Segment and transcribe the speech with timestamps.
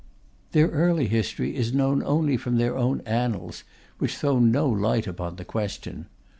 [0.53, 3.63] Their early history is known only from their own annals,
[3.99, 6.07] which throw no light upon the question.